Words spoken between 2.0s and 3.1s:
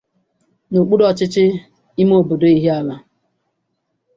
ime obodo Ihiala